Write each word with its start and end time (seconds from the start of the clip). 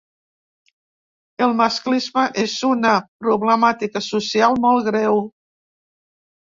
El 1.49 1.53
masclisme 1.59 2.25
és 2.47 2.57
una 2.71 2.97
problemàtica 3.27 4.05
social 4.11 4.61
molt 4.67 4.93
greu. 4.93 5.27